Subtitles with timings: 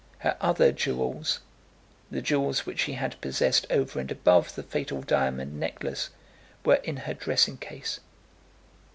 [0.17, 1.41] Her other jewels,
[2.09, 6.09] the jewels which she had possessed over and above the fatal diamond necklace,
[6.65, 7.99] were in her dressing case.